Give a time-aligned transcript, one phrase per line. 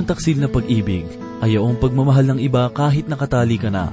[0.00, 1.04] Ang taksil na pag-ibig
[1.44, 3.92] ay ang pagmamahal ng iba kahit nakatali ka na.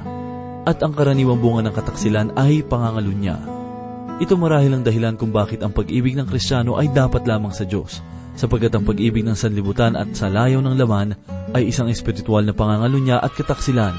[0.64, 3.36] At ang karaniwang bunga ng kataksilan ay pangangalunya.
[4.16, 8.00] Ito marahil ang dahilan kung bakit ang pag-ibig ng Kristiyano ay dapat lamang sa Diyos,
[8.40, 11.12] sapagkat ang pag-ibig ng sanlibutan at sa layaw ng laman
[11.52, 13.92] ay isang espiritual na pangangalunya at kataksilan.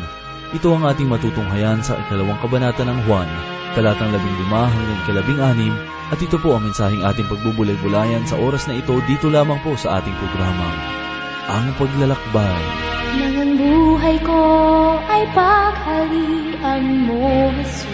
[0.56, 3.28] Ito ang ating matutunghayan sa ikalawang kabanata ng Juan,
[3.76, 5.74] talatang labing lima hanggang ikalabing anim,
[6.08, 10.00] at ito po ang mensaheng ating pagbubulay-bulayan sa oras na ito dito lamang po sa
[10.00, 10.96] ating programa.
[11.48, 12.60] Ang Paglalakbay.
[13.16, 14.44] Nang ang buhay ko
[15.08, 17.88] ay pagharian mo, Jesus.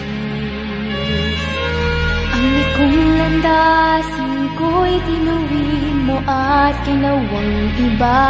[2.35, 8.27] Ang ikong landasin ko'y tinuwin mo at ginawang iba.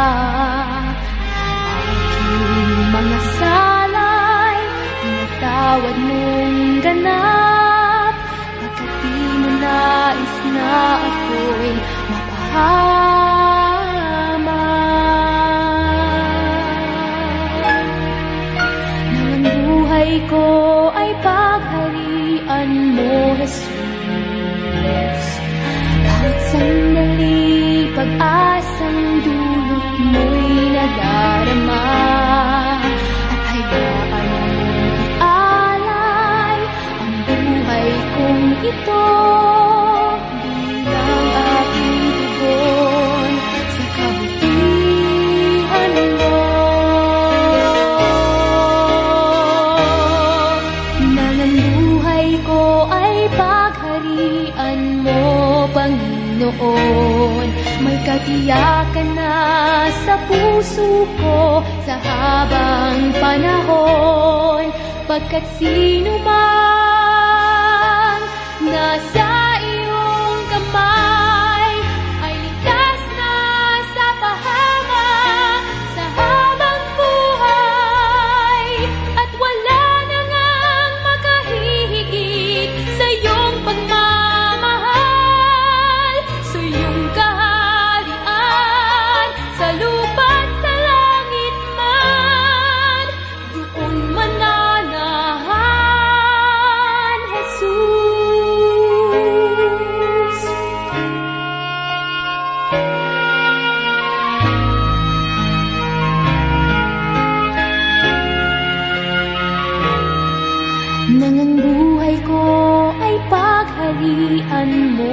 [1.73, 4.57] Aking mga salay,
[5.01, 7.44] tinatawad mong ganap.
[20.29, 20.45] Ko
[20.93, 25.23] ay pagharian mo, Jesus.
[26.05, 31.87] Bawat sandali, pag-asang dulot mo'y nadarama.
[33.33, 34.29] At hayaan
[35.21, 36.59] alay
[37.01, 39.05] ang buhay kong ito
[56.75, 57.49] Panginoon.
[57.83, 59.33] May katiyakan na
[60.03, 64.67] sa puso ko sa habang panahon.
[65.05, 68.19] Pagkat sino man
[68.65, 69.34] nasa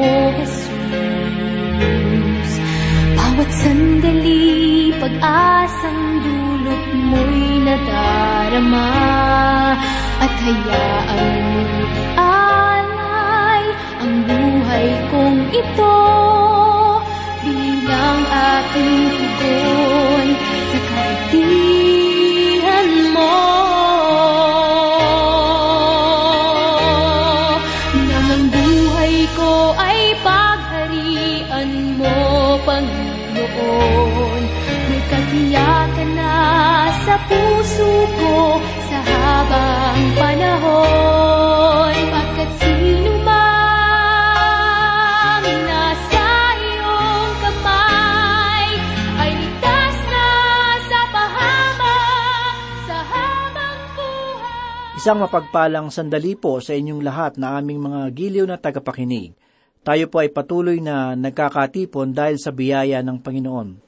[0.02, 0.66] Jesus.
[3.14, 8.90] Bawat sandali, pag-asang dulot mo'y nadarama.
[10.18, 11.86] At hayaan mong
[12.18, 13.62] alay
[14.02, 15.98] ang buhay kong ito
[17.46, 20.26] bilang aking tugon
[20.70, 23.51] sa kabutihan mo.
[55.02, 59.34] Isang mapagpalang sandali po sa inyong lahat na aming mga giliw na tagapakinig.
[59.82, 63.82] Tayo po ay patuloy na nagkakatipon dahil sa biyaya ng Panginoon.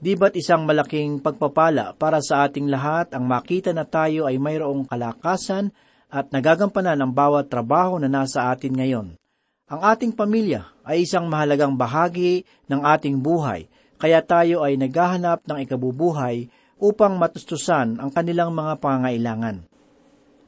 [0.00, 4.88] Di ba't isang malaking pagpapala para sa ating lahat ang makita na tayo ay mayroong
[4.88, 5.76] kalakasan
[6.08, 9.20] at nagagampanan ang bawat trabaho na nasa atin ngayon.
[9.68, 13.68] Ang ating pamilya ay isang mahalagang bahagi ng ating buhay,
[14.00, 16.48] kaya tayo ay naghahanap ng ikabubuhay
[16.80, 19.68] upang matustusan ang kanilang mga pangangailangan.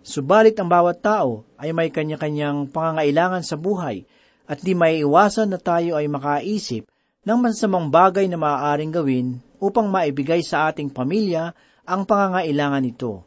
[0.02, 4.02] Subalit ang bawat tao ay may kanya-kanyang pangangailangan sa buhay
[4.50, 6.90] at di may iwasan na tayo ay makaisip
[7.22, 11.54] ng mansamang bagay na maaaring gawin upang maibigay sa ating pamilya
[11.86, 13.22] ang pangangailangan nito.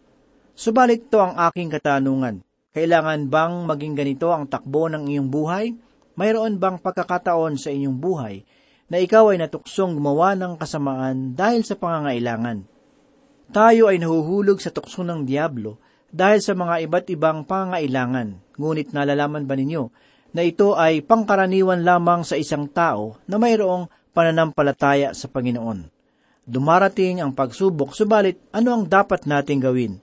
[0.51, 2.43] Subalit ito ang aking katanungan.
[2.75, 5.71] Kailangan bang maging ganito ang takbo ng iyong buhay?
[6.19, 8.43] Mayroon bang pagkakataon sa inyong buhay
[8.91, 12.67] na ikaw ay natuksong gumawa ng kasamaan dahil sa pangangailangan?
[13.55, 15.79] Tayo ay nahuhulog sa tukso ng Diablo
[16.15, 18.55] dahil sa mga iba't ibang pangailangan.
[18.55, 19.83] Ngunit nalalaman ba ninyo
[20.31, 25.91] na ito ay pangkaraniwan lamang sa isang tao na mayroong pananampalataya sa Panginoon?
[26.47, 29.99] Dumarating ang pagsubok, subalit ano ang dapat nating gawin?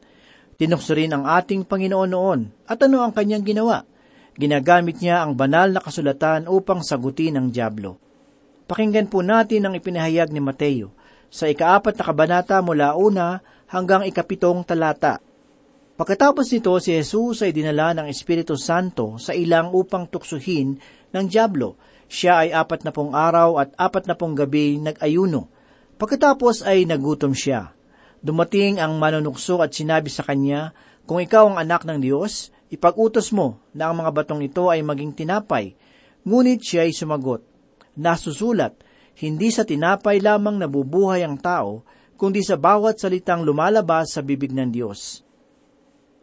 [0.60, 3.88] Tinukso rin ang ating Panginoon noon, at ano ang kanyang ginawa?
[4.36, 7.96] Ginagamit niya ang banal na kasulatan upang sagutin ang Diablo.
[8.68, 10.92] Pakinggan po natin ang ipinahayag ni Mateo
[11.32, 13.40] sa ikaapat na kabanata mula una
[13.72, 15.20] hanggang ikapitong talata.
[15.92, 20.80] Pagkatapos nito, si Jesus ay dinala ng Espiritu Santo sa ilang upang tuksuhin
[21.12, 21.76] ng Diablo.
[22.08, 25.52] Siya ay apat na pong araw at apat na pong gabi nag-ayuno.
[26.00, 27.76] Pagkatapos ay nagutom siya.
[28.24, 30.72] Dumating ang manunukso at sinabi sa kanya,
[31.04, 35.12] Kung ikaw ang anak ng Diyos, ipag-utos mo na ang mga batong ito ay maging
[35.12, 35.76] tinapay.
[36.24, 37.44] Ngunit siya ay sumagot,
[38.00, 38.80] Nasusulat,
[39.20, 41.84] hindi sa tinapay lamang nabubuhay ang tao,
[42.16, 45.20] kundi sa bawat salitang lumalabas sa bibig ng Diyos.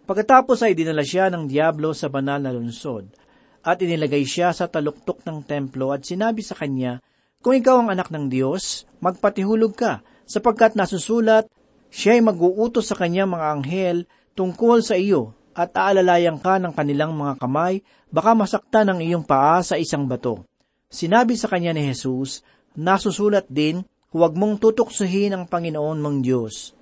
[0.10, 3.14] Pagkatapos ay dinala siya ng Diablo sa banal na lungsod,
[3.62, 6.98] at inilagay siya sa taluktok ng templo at sinabi sa kanya,
[7.46, 11.46] Kung ikaw ang anak ng Diyos, magpatihulog ka, sapagkat nasusulat,
[11.94, 13.98] siya ay mag-uutos sa kanya mga anghel
[14.34, 19.62] tungkol sa iyo at aalalayan ka ng kanilang mga kamay, baka masakta ng iyong paa
[19.62, 20.42] sa isang bato.
[20.90, 22.42] Sinabi sa kanya ni Jesus,
[22.74, 26.79] nasusulat din, huwag mong tutuksuhin ang Panginoon mong Diyos.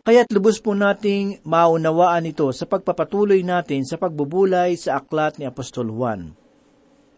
[0.00, 5.92] Kaya't lubos po nating maunawaan ito sa pagpapatuloy natin sa pagbubulay sa aklat ni Apostol
[5.92, 6.32] Juan.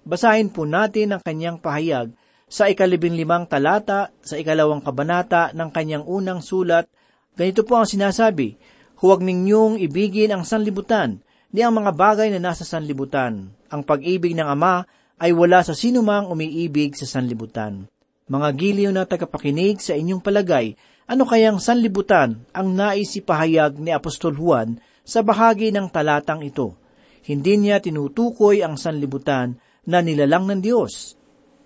[0.03, 2.11] Basahin po natin ang kanyang pahayag
[2.51, 6.91] sa ikalibing limang talata sa ikalawang kabanata ng kanyang unang sulat.
[7.39, 8.59] Ganito po ang sinasabi,
[8.99, 11.23] Huwag ninyong ibigin ang sanlibutan,
[11.55, 13.55] ni ang mga bagay na nasa sanlibutan.
[13.71, 14.91] Ang pag-ibig ng Ama
[15.23, 17.87] ay wala sa sinumang umiibig sa sanlibutan.
[18.31, 20.79] Mga giliw na tagapakinig sa inyong palagay,
[21.11, 26.79] ano kayang sanlibutan ang nais ipahayag ni Apostol Juan sa bahagi ng talatang ito?
[27.27, 31.19] Hindi niya tinutukoy ang sanlibutan na nilalang ng Diyos.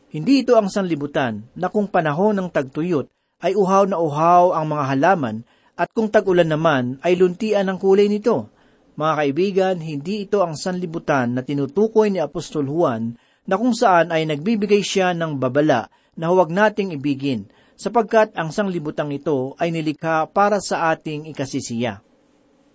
[0.08, 3.12] Hindi ito ang sanlibutan na kung panahon ng tagtuyot
[3.44, 5.36] ay uhaw na uhaw ang mga halaman
[5.76, 8.48] at kung tag-ulan naman ay luntian ang kulay nito.
[8.96, 14.24] Mga kaibigan, hindi ito ang sanlibutan na tinutukoy ni Apostol Juan na kung saan ay
[14.24, 17.46] nagbibigay siya ng babala na huwag nating ibigin
[17.76, 22.00] sapagkat ang sanglibutang ito ay nilikha para sa ating ikasisiya.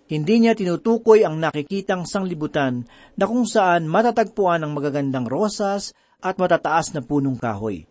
[0.06, 2.86] Hindi niya tinutukoy ang nakikitang sanglibutan
[3.18, 5.90] na kung saan matatagpuan ang magagandang rosas
[6.22, 7.88] at matataas na punong kahoy.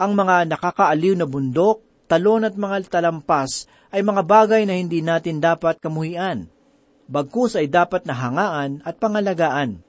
[0.00, 5.38] Ang mga nakakaaliw na bundok, talon at mga talampas ay mga bagay na hindi natin
[5.38, 6.48] dapat kamuhian.
[7.06, 9.84] Bagkus ay dapat na hangaan at pangalagaan.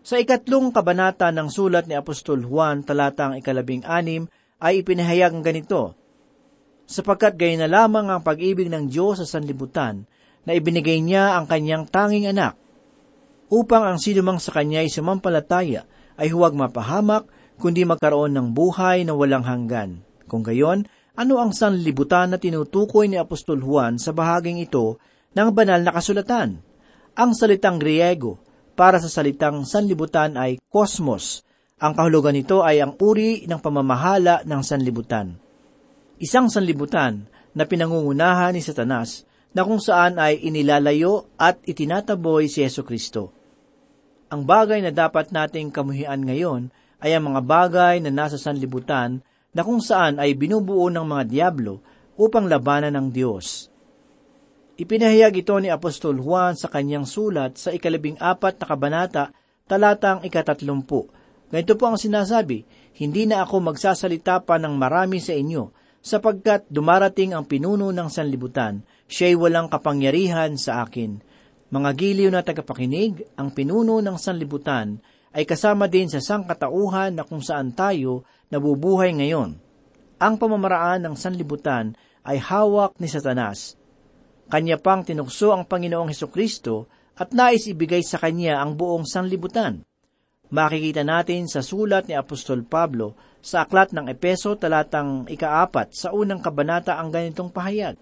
[0.00, 4.24] Sa ikatlong kabanata ng sulat ni Apostol Juan talatang ikalabing anim
[4.56, 5.92] ay ipinahayag ng ganito,
[6.88, 10.08] sapagkat gay na lamang ang pag-ibig ng Diyos sa sanlibutan
[10.48, 12.56] na ibinigay niya ang kanyang tanging anak,
[13.52, 15.84] upang ang sinumang sa kanya ay sumampalataya
[16.16, 17.28] ay huwag mapahamak,
[17.60, 20.00] kundi magkaroon ng buhay na walang hanggan.
[20.24, 24.96] Kung gayon, ano ang sanlibutan na tinutukoy ni Apostol Juan sa bahaging ito
[25.36, 26.64] ng banal na kasulatan?
[27.20, 28.40] Ang salitang Griego
[28.74, 31.46] para sa salitang sanlibutan ay kosmos,
[31.80, 35.32] ang kahulugan nito ay ang uri ng pamamahala ng sanlibutan.
[36.20, 37.24] Isang sanlibutan
[37.56, 39.24] na pinangungunahan ni Satanas
[39.56, 43.32] na kung saan ay inilalayo at itinataboy si Yeso Kristo.
[44.30, 46.70] Ang bagay na dapat nating kamuhian ngayon
[47.00, 51.80] ay ang mga bagay na nasa sanlibutan na kung saan ay binubuo ng mga diablo
[52.20, 53.69] upang labanan ng Diyos.
[54.80, 59.24] Ipinahayag ito ni Apostol Juan sa kanyang sulat sa ikalabing apat na kabanata,
[59.68, 61.12] talatang ikatatlumpu,
[61.50, 62.62] Ganito po ang sinasabi,
[63.02, 68.86] hindi na ako magsasalita pa ng marami sa inyo, sapagkat dumarating ang pinuno ng sanlibutan,
[69.10, 71.18] siya'y walang kapangyarihan sa akin.
[71.74, 75.02] Mga giliw na tagapakinig, ang pinuno ng sanlibutan
[75.34, 78.22] ay kasama din sa sangkatauhan na kung saan tayo
[78.54, 79.58] nabubuhay ngayon.
[80.22, 83.79] Ang pamamaraan ng sanlibutan ay hawak ni Satanas.
[84.50, 89.86] Kanya pang tinukso ang Panginoong Heso Kristo at nais ibigay sa kanya ang buong sanlibutan.
[90.50, 96.42] Makikita natin sa sulat ni Apostol Pablo sa aklat ng Epeso talatang ikaapat sa unang
[96.42, 97.94] kabanata ang ganitong pahayag.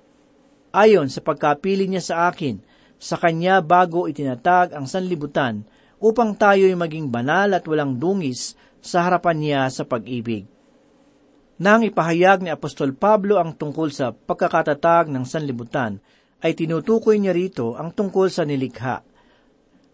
[0.72, 2.64] Ayon sa pagkapili niya sa akin,
[2.96, 5.68] sa kanya bago itinatag ang sanlibutan
[6.00, 10.48] upang tayo'y maging banal at walang dungis sa harapan niya sa pag-ibig.
[11.58, 15.98] Nang ipahayag ni Apostol Pablo ang tungkol sa pagkakatatag ng sanlibutan,
[16.42, 19.09] ay tinutukoy niya rito ang tungkol sa nilikha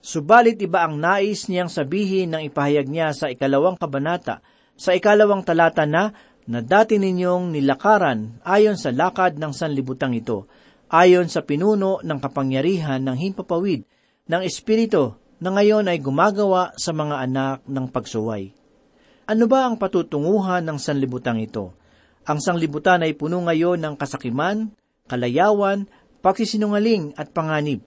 [0.05, 4.45] Subalit iba ang nais niyang sabihin ng ipahayag niya sa ikalawang kabanata,
[4.77, 6.13] sa ikalawang talata na,
[6.45, 10.45] na dati ninyong nilakaran ayon sa lakad ng sanlibutang ito,
[10.93, 13.89] ayon sa pinuno ng kapangyarihan ng himpapawid
[14.29, 18.53] ng Espiritu na ngayon ay gumagawa sa mga anak ng pagsuway.
[19.25, 21.73] Ano ba ang patutunguhan ng sanlibutan ito?
[22.29, 24.69] Ang sanlibutan ay puno ngayon ng kasakiman,
[25.09, 25.89] kalayawan,
[26.25, 27.85] pagsisinungaling at panganib.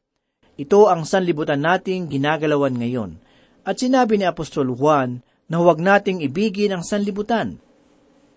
[0.62, 3.18] Ito ang sanlibutan nating ginagalawan ngayon.
[3.66, 7.58] At sinabi ni Apostol Juan na huwag nating ibigin ang sanlibutan.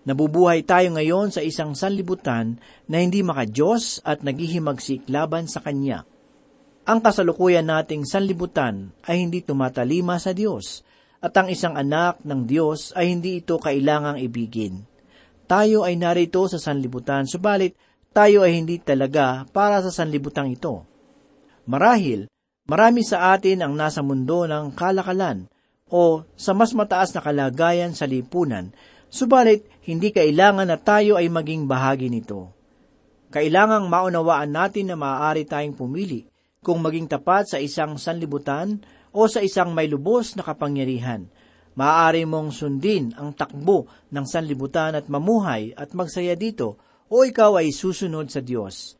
[0.09, 2.57] Nabubuhay tayo ngayon sa isang sanlibutan
[2.88, 6.09] na hindi makajos at naghihimagsik laban sa Kanya.
[6.88, 10.80] Ang kasalukuyan nating sanlibutan ay hindi tumatalima sa Diyos,
[11.21, 14.88] at ang isang anak ng Diyos ay hindi ito kailangang ibigin.
[15.45, 17.76] Tayo ay narito sa sanlibutan, subalit
[18.11, 20.83] tayo ay hindi talaga para sa sanlibutang ito.
[21.71, 22.26] Marahil,
[22.67, 25.47] marami sa atin ang nasa mundo ng kalakalan
[25.87, 28.75] o sa mas mataas na kalagayan sa lipunan,
[29.11, 32.50] subalit hindi kailangan na tayo ay maging bahagi nito.
[33.31, 36.26] Kailangang maunawaan natin na maaari tayong pumili
[36.67, 38.83] kung maging tapat sa isang sanlibutan
[39.14, 41.31] o sa isang may lubos na kapangyarihan.
[41.79, 47.75] Maaari mong sundin ang takbo ng sanlibutan at mamuhay at magsaya dito o ikaw ay
[47.75, 48.95] susunod sa Diyos.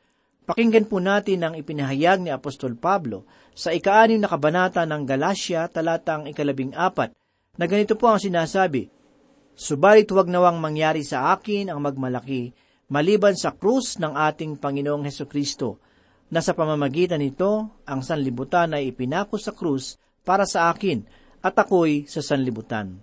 [0.45, 3.23] Pakinggan po natin ang ipinahayag ni Apostol Pablo
[3.55, 7.15] sa ikaanim na kabanata ng Galatia talatang ikalabing apat
[7.55, 8.91] na ganito po ang sinasabi,
[9.55, 12.51] Subalit huwag nawang mangyari sa akin ang magmalaki
[12.91, 15.79] maliban sa krus ng ating Panginoong Heso Kristo,
[16.31, 21.03] na sa pamamagitan nito ang sanlibutan ay ipinako sa krus para sa akin
[21.43, 23.03] at ako'y sa sanlibutan.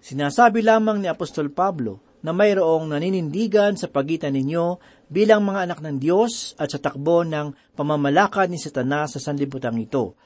[0.00, 4.80] Sinasabi lamang ni Apostol Pablo na mayroong naninindigan sa pagitan ninyo
[5.10, 10.16] bilang mga anak ng Diyos at sa takbo ng pamamalakad ni Satanas sa sanlibutan ito.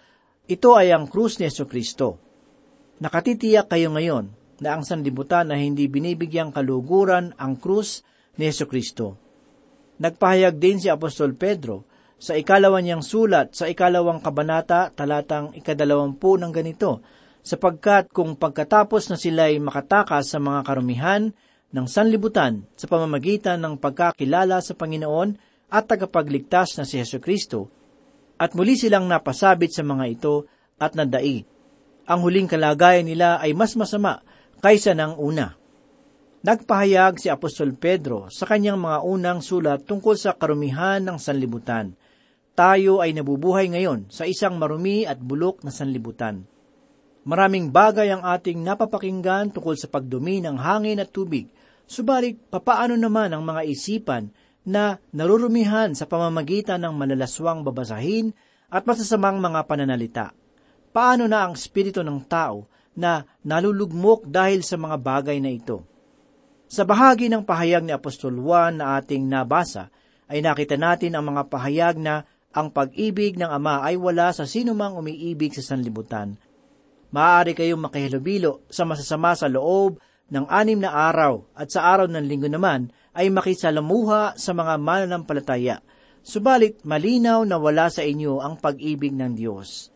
[0.50, 2.18] Ito ay ang krus ni Yeso Kristo.
[3.00, 8.02] Nakatitiyak kayo ngayon na ang sanlibutan na hindi binibigyang kaluguran ang krus
[8.36, 9.16] ni Yeso Kristo.
[10.00, 11.84] Nagpahayag din si Apostol Pedro
[12.20, 17.00] sa ikalawan niyang sulat sa ikalawang kabanata talatang ikadalawampu ng ganito,
[17.40, 21.32] sapagkat kung pagkatapos na sila'y makatakas sa mga karumihan
[21.70, 25.38] ng sanlibutan sa pamamagitan ng pagkakilala sa Panginoon
[25.70, 27.70] at tagapagligtas na si Yesu Kristo,
[28.40, 30.48] at muli silang napasabit sa mga ito
[30.80, 31.46] at nadai.
[32.10, 34.24] Ang huling kalagayan nila ay mas masama
[34.58, 35.54] kaysa ng una.
[36.40, 41.92] Nagpahayag si Apostol Pedro sa kanyang mga unang sulat tungkol sa karumihan ng sanlibutan.
[42.56, 46.48] Tayo ay nabubuhay ngayon sa isang marumi at bulok na sanlibutan.
[47.28, 51.52] Maraming bagay ang ating napapakinggan tungkol sa pagdumi ng hangin at tubig,
[51.90, 54.30] subalit papaano naman ang mga isipan
[54.62, 58.30] na narurumihan sa pamamagitan ng malalaswang babasahin
[58.70, 60.26] at masasamang mga pananalita?
[60.94, 65.82] Paano na ang espiritu ng tao na nalulugmok dahil sa mga bagay na ito?
[66.70, 69.90] Sa bahagi ng pahayag ni Apostol Juan na ating nabasa,
[70.30, 72.22] ay nakita natin ang mga pahayag na
[72.54, 76.38] ang pag-ibig ng Ama ay wala sa sinumang umiibig sa sanlibutan.
[77.10, 79.98] Maaari kayong makihilubilo sa masasama sa loob
[80.30, 85.82] ng anim na araw at sa araw ng linggo naman ay makisalamuha sa mga mananampalataya.
[86.22, 89.90] Subalit malinaw na wala sa inyo ang pag-ibig ng Diyos.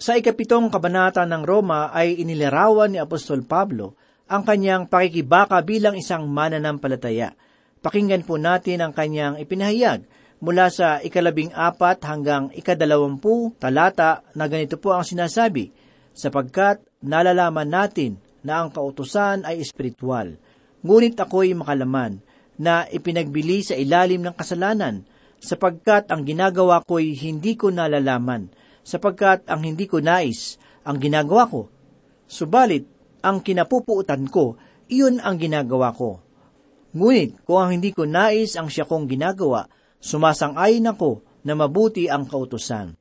[0.00, 4.00] Sa ikapitong kabanata ng Roma ay inilarawan ni Apostol Pablo
[4.30, 7.36] ang kanyang pakikibaka bilang isang mananampalataya.
[7.84, 10.08] Pakinggan po natin ang kanyang ipinahayag
[10.40, 15.68] mula sa ikalabing apat hanggang ikadalawampu talata na ganito po ang sinasabi,
[16.16, 20.36] sapagkat nalalaman natin na ang kautusan ay espiritual,
[20.80, 22.24] ngunit ako'y makalaman
[22.60, 25.08] na ipinagbili sa ilalim ng kasalanan,
[25.40, 28.52] sapagkat ang ginagawa ko'y hindi ko nalalaman,
[28.84, 31.72] sapagkat ang hindi ko nais, ang ginagawa ko.
[32.28, 32.84] Subalit,
[33.24, 36.20] ang kinapupuutan ko, iyon ang ginagawa ko.
[36.92, 39.68] Ngunit kung ang hindi ko nais ang siya kong ginagawa,
[40.00, 42.96] sumasang-ayon ako na mabuti ang kautusan.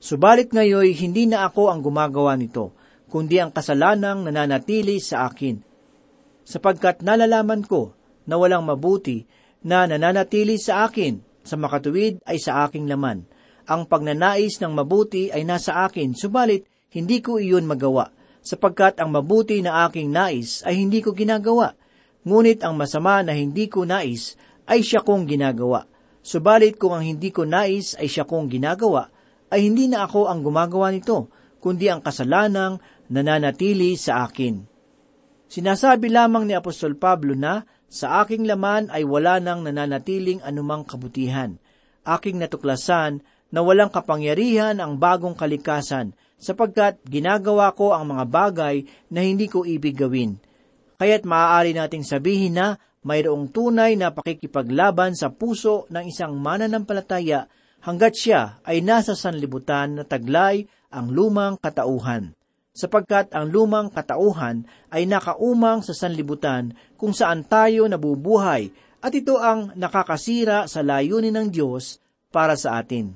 [0.00, 2.74] Subalit ngayon hindi na ako ang gumagawa nito,
[3.14, 5.62] kundi ang kasalanang nananatili sa akin.
[6.42, 7.94] Sapagkat nalalaman ko
[8.26, 9.22] na walang mabuti
[9.62, 13.22] na nananatili sa akin, sa makatuwid ay sa aking laman.
[13.70, 18.10] Ang pagnanais ng mabuti ay nasa akin, subalit hindi ko iyon magawa
[18.44, 21.72] sapagkat ang mabuti na aking nais ay hindi ko ginagawa,
[22.28, 24.36] ngunit ang masama na hindi ko nais
[24.68, 25.88] ay siya kong ginagawa.
[26.20, 29.08] Subalit kung ang hindi ko nais ay siya kong ginagawa,
[29.48, 31.32] ay hindi na ako ang gumagawa nito,
[31.64, 34.64] kundi ang kasalanang nananatili sa akin.
[35.50, 37.62] Sinasabi lamang ni Apostol Pablo na,
[37.94, 41.54] sa aking laman ay wala nang nananatiling anumang kabutihan.
[42.02, 43.22] Aking natuklasan
[43.54, 48.76] na walang kapangyarihan ang bagong kalikasan sapagkat ginagawa ko ang mga bagay
[49.14, 50.42] na hindi ko ibig gawin.
[50.98, 52.74] Kaya't maaari nating sabihin na
[53.06, 57.46] mayroong tunay na pakikipaglaban sa puso ng isang mananampalataya
[57.84, 62.34] hanggat siya ay nasa sanlibutan na taglay ang lumang katauhan.
[62.74, 69.70] Sapagkat ang lumang katauhan ay nakaumang sa sanlibutan kung saan tayo nabubuhay at ito ang
[69.78, 72.02] nakakasira sa layunin ng Diyos
[72.34, 73.14] para sa atin.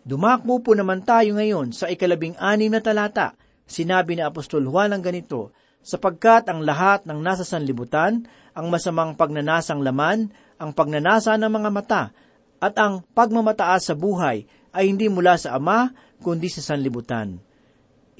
[0.00, 3.36] Dumakbo po naman tayo ngayon sa ikalabing anim na talata.
[3.68, 5.52] Sinabi ni Apostol Juan ang ganito,
[5.84, 8.24] sapagkat ang lahat ng nasa sanlibutan,
[8.56, 12.02] ang masamang pagnanasang laman, ang pagnanasa ng mga mata,
[12.64, 15.92] at ang pagmamataas sa buhay ay hindi mula sa Ama,
[16.24, 17.49] kundi sa sanlibutan.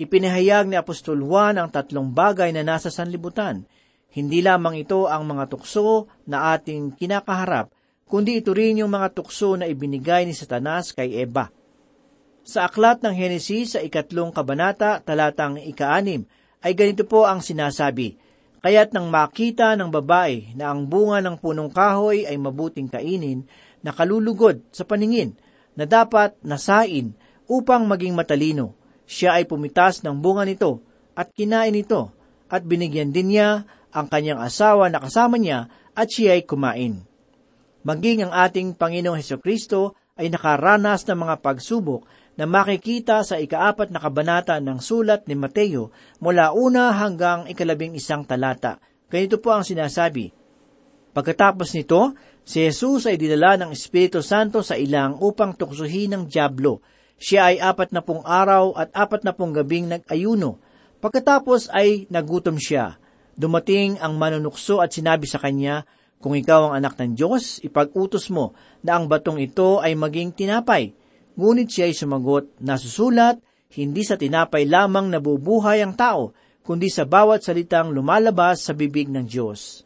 [0.01, 3.69] Ipinahayag ni Apostol Juan ang tatlong bagay na nasa sanlibutan.
[4.09, 7.69] Hindi lamang ito ang mga tukso na ating kinakaharap,
[8.09, 11.53] kundi ito rin yung mga tukso na ibinigay ni Satanas kay Eva.
[12.41, 16.25] Sa aklat ng Henesis sa ikatlong kabanata, talatang ikaanim,
[16.65, 18.17] ay ganito po ang sinasabi,
[18.65, 23.45] Kaya't nang makita ng babae na ang bunga ng punong kahoy ay mabuting kainin,
[23.85, 25.37] nakalulugod sa paningin,
[25.77, 27.13] na dapat nasain
[27.45, 28.80] upang maging matalino.
[29.11, 30.87] Siya ay pumitas ng bunga nito
[31.19, 32.15] at kinain ito
[32.47, 35.67] at binigyan din niya ang kanyang asawa na kasama niya
[35.99, 37.03] at siya ay kumain.
[37.83, 42.07] Maging ang ating Panginoong Heso Kristo ay nakaranas ng mga pagsubok
[42.39, 45.91] na makikita sa ikaapat na kabanata ng sulat ni Mateo
[46.23, 48.79] mula una hanggang ikalabing isang talata.
[49.11, 50.31] Ganito po ang sinasabi.
[51.11, 52.15] Pagkatapos nito,
[52.47, 56.79] si Jesus ay dinala ng Espiritu Santo sa ilang upang tuksuhin ng Diablo.
[57.21, 60.57] Siya ay apat na pong araw at apat na pong gabing nag-ayuno.
[61.05, 62.97] Pagkatapos ay nagutom siya.
[63.37, 65.85] Dumating ang manunukso at sinabi sa kanya,
[66.17, 70.97] Kung ikaw ang anak ng Diyos, ipag-utos mo na ang batong ito ay maging tinapay.
[71.37, 73.41] Ngunit siya ay sumagot, nasusulat,
[73.77, 76.33] hindi sa tinapay lamang nabubuhay ang tao,
[76.65, 79.85] kundi sa bawat salitang lumalabas sa bibig ng Diyos.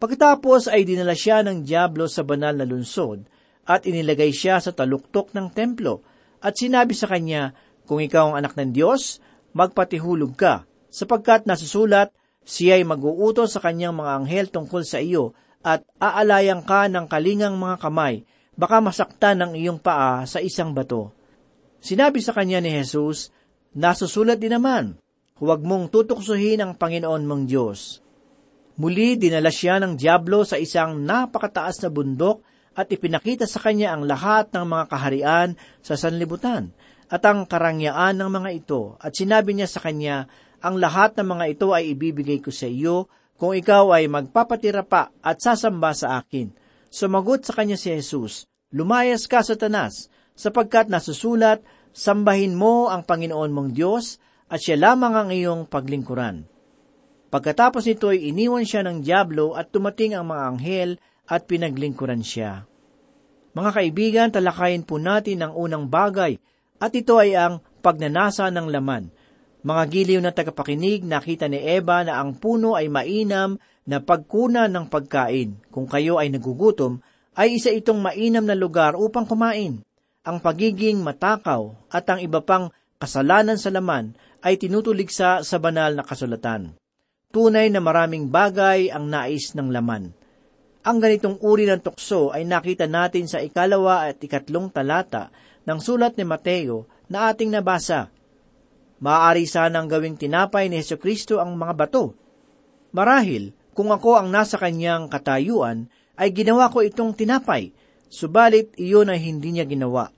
[0.00, 3.24] Pagkatapos ay dinala siya ng Diablo sa banal na lunsod
[3.68, 6.11] at inilagay siya sa taluktok ng templo
[6.42, 7.54] at sinabi sa kanya,
[7.86, 9.22] kung ikaw ang anak ng Diyos,
[9.54, 12.10] magpatihulog ka, sapagkat nasusulat,
[12.42, 17.54] siya ay mag-uutos sa kanyang mga anghel tungkol sa iyo at aalayan ka ng kalingang
[17.54, 18.26] mga kamay,
[18.58, 21.14] baka masaktan ng iyong paa sa isang bato.
[21.78, 23.30] Sinabi sa kanya ni Jesus,
[23.78, 24.98] nasusulat din naman,
[25.38, 28.02] huwag mong tutuksuhin ang Panginoon mong Diyos.
[28.82, 34.08] Muli dinala siya ng Diablo sa isang napakataas na bundok at ipinakita sa kanya ang
[34.08, 35.48] lahat ng mga kaharian
[35.84, 36.72] sa sanlibutan
[37.12, 40.24] at ang karangyaan ng mga ito at sinabi niya sa kanya,
[40.64, 45.12] ang lahat ng mga ito ay ibibigay ko sa iyo kung ikaw ay magpapatira pa
[45.20, 46.54] at sasamba sa akin.
[46.88, 51.60] Sumagot sa kanya si Jesus, Lumayas ka, Satanas, sapagkat nasusulat,
[51.92, 54.16] sambahin mo ang Panginoon mong Diyos
[54.48, 56.48] at siya lamang ang iyong paglingkuran.
[57.32, 60.90] Pagkatapos nito ay iniwan siya ng Diablo at tumating ang mga anghel
[61.26, 62.66] at pinaglingkuran siya.
[63.52, 66.40] Mga kaibigan, talakayin po natin ang unang bagay
[66.80, 69.12] at ito ay ang pagnanasa ng laman.
[69.62, 74.90] Mga giliw na tagapakinig, nakita ni Eva na ang puno ay mainam na pagkuna ng
[74.90, 75.54] pagkain.
[75.70, 76.98] Kung kayo ay nagugutom,
[77.38, 79.84] ay isa itong mainam na lugar upang kumain.
[80.22, 86.02] Ang pagiging matakaw at ang iba pang kasalanan sa laman ay tinutuligsa sa banal na
[86.06, 86.74] kasulatan.
[87.32, 90.14] Tunay na maraming bagay ang nais ng laman.
[90.82, 95.30] Ang ganitong uri ng tukso ay nakita natin sa ikalawa at ikatlong talata
[95.62, 98.10] ng sulat ni Mateo na ating nabasa.
[98.98, 102.18] Maaari sanang gawing tinapay ni Heso Kristo ang mga bato.
[102.90, 105.86] Marahil, kung ako ang nasa kanyang katayuan,
[106.18, 107.70] ay ginawa ko itong tinapay,
[108.10, 110.10] subalit iyon ay hindi niya ginawa.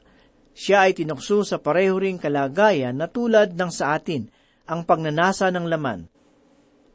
[0.57, 4.33] Siya ay tinukso sa pareho ring kalagayan na tulad ng sa atin,
[4.65, 6.09] ang pagnanasa ng laman.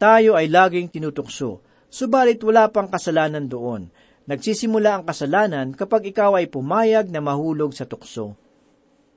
[0.02, 3.90] Tayo ay laging tinutukso, subalit wala pang kasalanan doon.
[4.30, 8.38] Nagsisimula ang kasalanan kapag ikaw ay pumayag na mahulog sa tukso.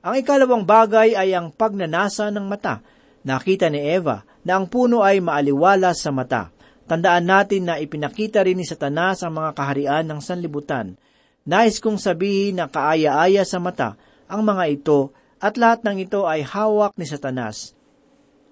[0.03, 2.81] Ang ikalawang bagay ay ang pagnanasa ng mata.
[3.23, 6.51] Nakita ni Eva na ang puno ay maaliwalas sa mata.
[6.83, 10.99] Tandaan natin na ipinakita rin ni Satanas ang mga kaharian ng sanlibutan.
[11.47, 13.95] Nais kong sabihin na kaaya-aya sa mata
[14.27, 17.71] ang mga ito at lahat ng ito ay hawak ni Satanas.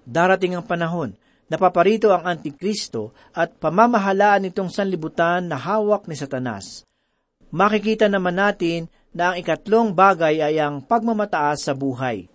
[0.08, 1.12] Darating ang panahon
[1.52, 6.88] napaparito ang Antikristo at pamamahalaan nitong sanlibutan na hawak ni Satanas.
[7.52, 12.32] Makikita naman natin na ang ikatlong bagay ay ang pagmamataas sa buhay.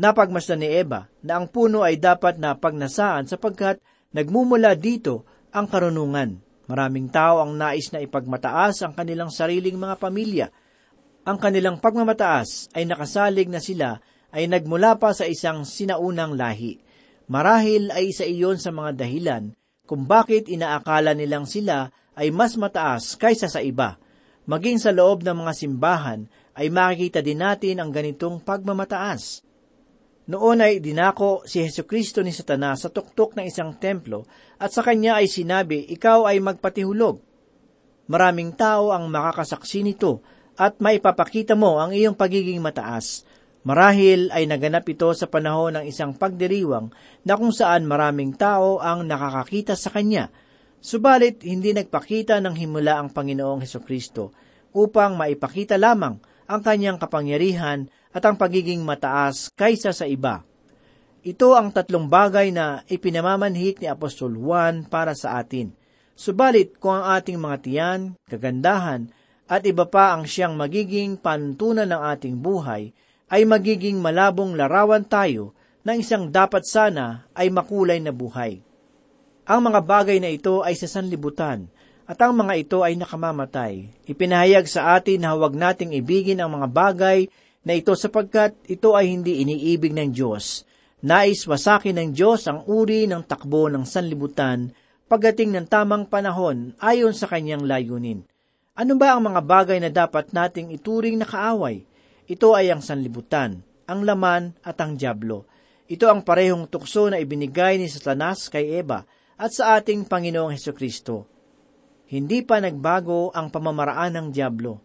[0.00, 3.76] Napagmasdan ni Eva na ang puno ay dapat na pagnasaan sapagkat
[4.16, 6.40] nagmumula dito ang karunungan.
[6.64, 10.46] Maraming tao ang nais na ipagmataas ang kanilang sariling mga pamilya.
[11.28, 14.00] Ang kanilang pagmamataas ay nakasalig na sila
[14.32, 16.80] ay nagmula pa sa isang sinaunang lahi
[17.30, 19.54] Marahil ay isa iyon sa mga dahilan
[19.86, 21.86] kung bakit inaakala nilang sila
[22.18, 24.02] ay mas mataas kaysa sa iba.
[24.50, 26.26] Maging sa loob ng mga simbahan
[26.58, 29.46] ay makikita din natin ang ganitong pagmamataas.
[30.26, 34.26] Noon ay dinako si Heso Kristo ni Satanas sa tuktok ng isang templo
[34.58, 37.22] at sa kanya ay sinabi, ikaw ay magpatihulog.
[38.10, 40.18] Maraming tao ang makakasaksi nito
[40.58, 43.22] at maipapakita mo ang iyong pagiging mataas.
[43.60, 46.88] Marahil ay naganap ito sa panahon ng isang pagdiriwang
[47.28, 50.32] na kung saan maraming tao ang nakakakita sa kanya.
[50.80, 54.32] Subalit, hindi nagpakita ng himula ang Panginoong Heso Kristo
[54.72, 56.16] upang maipakita lamang
[56.48, 57.84] ang kanyang kapangyarihan
[58.16, 60.40] at ang pagiging mataas kaysa sa iba.
[61.20, 65.76] Ito ang tatlong bagay na ipinamamanhik ni Apostol Juan para sa atin.
[66.16, 69.12] Subalit kung ang ating mga tiyan, kagandahan,
[69.44, 72.96] at iba pa ang siyang magiging pantunan ng ating buhay,
[73.30, 75.54] ay magiging malabong larawan tayo
[75.86, 78.60] ng isang dapat sana ay makulay na buhay.
[79.46, 81.70] Ang mga bagay na ito ay sa sanlibutan,
[82.10, 83.86] at ang mga ito ay nakamamatay.
[84.02, 87.30] Ipinahayag sa atin na huwag nating ibigin ang mga bagay
[87.62, 90.66] na ito sapagkat ito ay hindi iniibig ng Diyos.
[91.06, 94.74] Nais wasakin ng Diyos ang uri ng takbo ng sanlibutan
[95.06, 98.26] pagdating ng tamang panahon ayon sa kanyang layunin.
[98.74, 101.86] Ano ba ang mga bagay na dapat nating ituring na kaaway?
[102.30, 103.58] Ito ay ang sanlibutan,
[103.90, 105.50] ang laman at ang diablo.
[105.90, 109.02] Ito ang parehong tukso na ibinigay ni Satanas kay Eva
[109.34, 111.26] at sa ating Panginoong Heso Kristo.
[112.06, 114.78] Hindi pa nagbago ang pamamaraan ng diablo.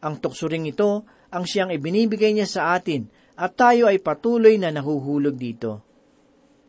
[0.00, 4.72] Ang tukso ring ito ang siyang ibinibigay niya sa atin at tayo ay patuloy na
[4.72, 5.84] nahuhulog dito.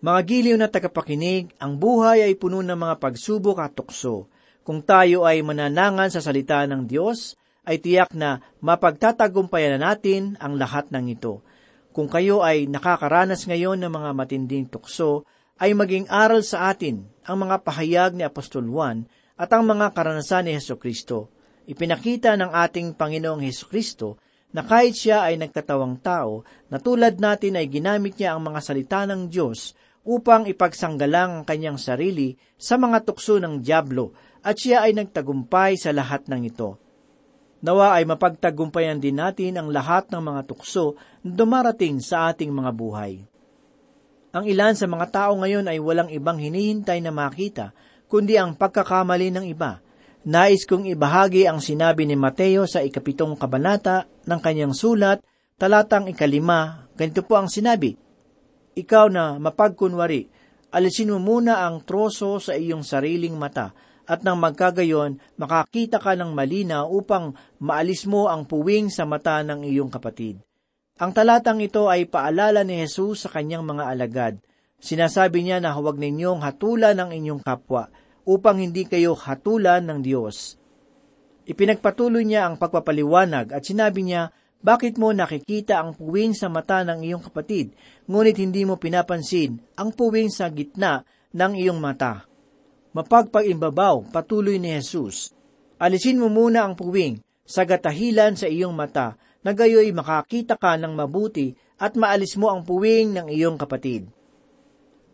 [0.03, 4.27] Mga giliw na tagapakinig, ang buhay ay puno ng mga pagsubok at tukso.
[4.67, 10.55] Kung tayo ay mananangan sa salita ng Diyos, ay tiyak na mapagtatagumpayan na natin ang
[10.55, 11.43] lahat ng ito.
[11.91, 15.27] Kung kayo ay nakakaranas ngayon ng mga matinding tukso,
[15.59, 19.03] ay maging aral sa atin ang mga pahayag ni Apostol Juan
[19.35, 21.27] at ang mga karanasan ni Heso Kristo.
[21.67, 24.21] Ipinakita ng ating Panginoong Heso Kristo
[24.55, 29.03] na kahit siya ay nagkatawang tao, na tulad natin ay ginamit niya ang mga salita
[29.03, 29.75] ng Diyos
[30.07, 35.91] upang ipagsanggalang ang kanyang sarili sa mga tukso ng Diablo at siya ay nagtagumpay sa
[35.91, 36.86] lahat ng ito.
[37.57, 40.93] Nawa ay mapagtagumpayan din natin ang lahat ng mga tukso
[41.25, 43.25] na dumarating sa ating mga buhay.
[44.37, 47.73] Ang ilan sa mga tao ngayon ay walang ibang hinihintay na makita,
[48.05, 49.81] kundi ang pagkakamali ng iba.
[50.27, 55.23] Nais kong ibahagi ang sinabi ni Mateo sa ikapitong kabanata ng kanyang sulat,
[55.57, 57.97] talatang ikalima, ganito po ang sinabi,
[58.77, 60.29] Ikaw na mapagkunwari,
[60.69, 63.73] alisin mo muna ang troso sa iyong sariling mata,
[64.07, 69.67] at nang magkagayon, makakita ka ng malina upang maalis mo ang puwing sa mata ng
[69.67, 70.39] iyong kapatid.
[70.97, 74.33] Ang talatang ito ay paalala ni Jesus sa kanyang mga alagad.
[74.79, 77.91] Sinasabi niya na huwag ninyong hatulan ang inyong kapwa
[78.23, 80.57] upang hindi kayo hatulan ng Diyos.
[81.45, 87.05] Ipinagpatuloy niya ang pagpapaliwanag at sinabi niya, bakit mo nakikita ang puwing sa mata ng
[87.05, 87.77] iyong kapatid,
[88.09, 92.25] ngunit hindi mo pinapansin ang puwing sa gitna ng iyong mata?
[92.95, 95.33] Mapagpagimbabaw, patuloy ni Jesus.
[95.81, 99.15] Alisin mo muna ang puwing sa gatahilan sa iyong mata,
[99.47, 104.11] na gayoy makakita ka ng mabuti at maalis mo ang puwing ng iyong kapatid.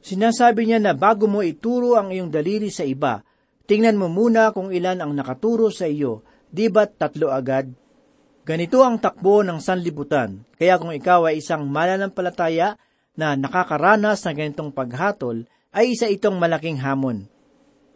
[0.01, 3.21] Sinasabi niya na bago mo ituro ang iyong daliri sa iba,
[3.69, 7.69] tingnan mo muna kung ilan ang nakaturo sa iyo, di ba't tatlo agad?
[8.43, 12.75] Ganito ang takbo ng sanlibutan, kaya kung ikaw ay isang mananampalataya
[13.15, 17.29] na nakakaranas ng ganitong paghatol, ay isa itong malaking hamon.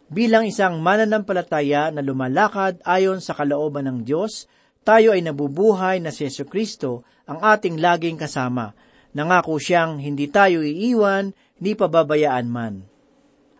[0.08, 4.48] Bilang isang mananampalataya na lumalakad ayon sa kalooban ng Diyos,
[4.80, 8.72] tayo ay nabubuhay na si Yesu Kristo ang ating laging kasama.
[9.12, 12.86] Nangako siyang hindi tayo iiwan, ni pababayaan man.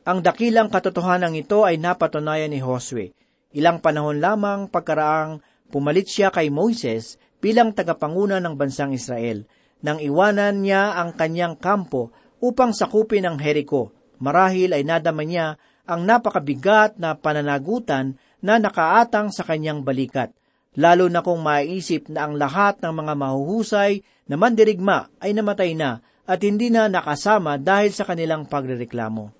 [0.08, 3.12] Ang dakilang katotohanan ito ay napatunayan ni Josue.
[3.52, 9.44] Ilang panahon lamang pagkaraang pumalit siya kay Moises bilang tagapanguna ng bansang Israel,
[9.84, 13.92] nang iwanan niya ang kanyang kampo upang sakupin ang Jericho.
[14.18, 20.36] Marahil ay nadama niya ang napakabigat na pananagutan na nakaatang sa kanyang balikat,
[20.76, 26.04] lalo na kung maiisip na ang lahat ng mga mahuhusay na mandirigma ay namatay na
[26.28, 29.32] at hindi na nakasama dahil sa kanilang pagrereklamo.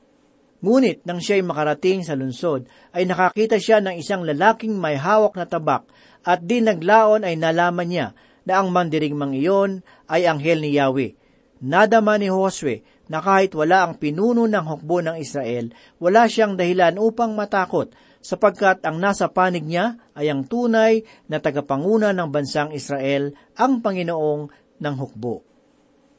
[0.59, 5.47] Ngunit nang siya'y makarating sa lungsod, ay nakakita siya ng isang lalaking may hawak na
[5.47, 5.87] tabak
[6.27, 8.09] at di naglaon ay nalaman niya
[8.43, 11.15] na ang mandirigmang iyon ay anghel ni Yahweh.
[11.63, 17.01] Nadama ni Josue na kahit wala ang pinuno ng hukbo ng Israel, wala siyang dahilan
[17.01, 23.33] upang matakot sapagkat ang nasa panig niya ay ang tunay na tagapanguna ng bansang Israel,
[23.57, 25.43] ang Panginoong ng hukbo.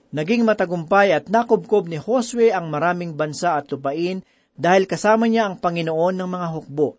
[0.09, 4.25] Naging matagumpay at nakubkob ni Josue ang maraming bansa at lupain
[4.57, 6.97] dahil kasama niya ang Panginoon ng mga hukbo.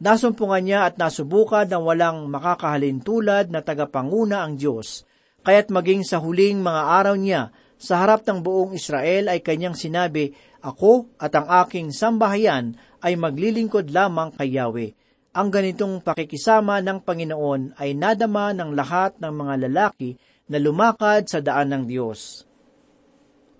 [0.00, 5.04] Nasumpungan niya at nasubukan ng walang makakahalin tulad na tagapanguna ang Diyos.
[5.44, 10.36] Kaya't maging sa huling mga araw niya, sa harap ng buong Israel ay kanyang sinabi,
[10.60, 14.92] Ako at ang aking sambahayan ay maglilingkod lamang kay Yahweh.
[15.32, 20.20] Ang ganitong pakikisama ng Panginoon ay nadama ng lahat ng mga lalaki
[20.52, 22.44] na lumakad sa daan ng Diyos.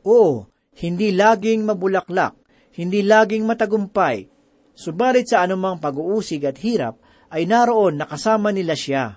[0.05, 0.45] Oo,
[0.77, 2.37] hindi laging mabulaklak,
[2.77, 4.29] hindi laging matagumpay,
[4.77, 7.01] subalit sa anumang pag-uusig at hirap
[7.33, 9.17] ay naroon nakasama nila siya.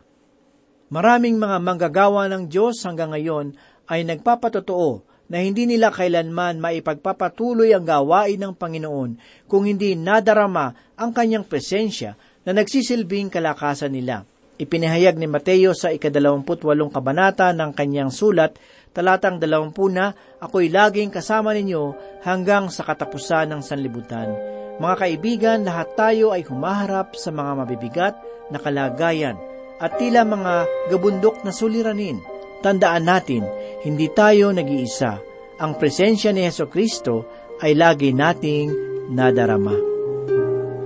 [0.93, 7.87] Maraming mga manggagawa ng Diyos hanggang ngayon ay nagpapatotoo na hindi nila kailanman maipagpapatuloy ang
[7.87, 9.11] gawain ng Panginoon
[9.47, 14.27] kung hindi nadarama ang kanyang presensya na nagsisilbing kalakasan nila.
[14.53, 18.53] Ipinahayag ni Mateo sa ikadalawamputwalong kabanata ng kanyang sulat,
[18.93, 24.29] talatang dalawampu na, Ako'y laging kasama ninyo hanggang sa katapusan ng sanlibutan.
[24.77, 28.15] Mga kaibigan, lahat tayo ay humaharap sa mga mabibigat
[28.53, 29.39] na kalagayan
[29.81, 32.32] at tila mga gabundok na suliranin.
[32.63, 33.43] Tandaan natin,
[33.83, 35.19] hindi tayo nag-iisa.
[35.59, 37.27] Ang presensya ni Yeso Kristo
[37.59, 38.71] ay lagi nating
[39.11, 39.75] nadarama.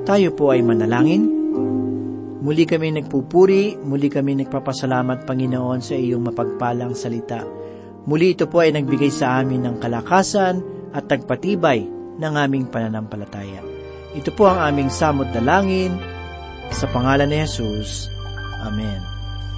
[0.02, 1.38] Tayo po ay manalangin.
[2.42, 7.46] Muli kami nagpupuri, muli kami nagpapasalamat Panginoon sa iyong mapagpalang salita.
[8.08, 10.64] Muli ito po ay nagbigay sa amin ng kalakasan
[10.96, 11.86] at tagpatibay
[12.18, 13.62] ng aming pananampalataya.
[14.18, 15.94] Ito po ang aming samot dalangin
[16.72, 18.10] sa pangalan ni Jesus.
[18.64, 19.17] Amen.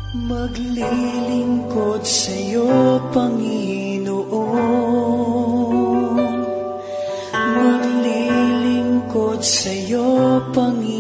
[0.10, 2.66] Maglilingkod sa iyo,
[3.14, 4.18] Panginoon.
[7.38, 10.99] Maglilingkod sa iyo, Panginoon.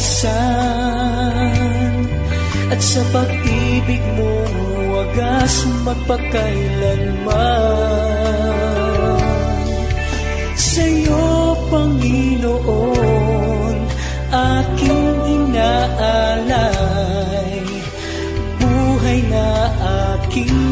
[0.00, 1.44] Naranasan
[2.70, 4.54] At sa pag-ibig mong
[4.94, 7.26] wagas magpakailanman.
[10.54, 13.74] Sa iyo, Panginoon,
[14.30, 16.62] aking inaalay.
[18.62, 19.74] Buhay na
[20.14, 20.69] aking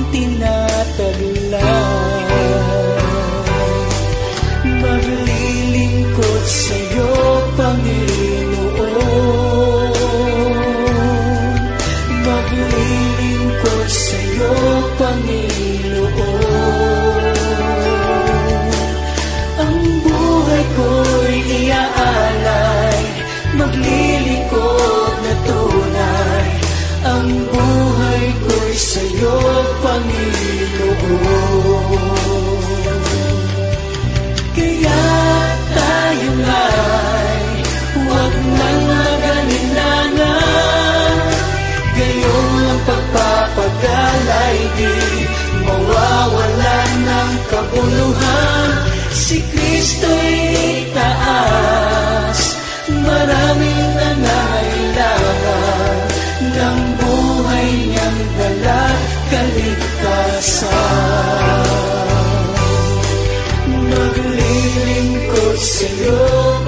[65.78, 66.67] Maglilingkod sa iyo, Panginoon.